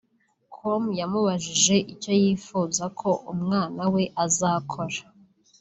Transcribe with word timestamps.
com 0.53 0.83
yamubajije 0.99 1.75
icyo 1.93 2.11
yifuza 2.23 2.83
ko 2.99 3.09
umwana 3.33 3.81
we 3.93 4.03
azakora 4.25 4.99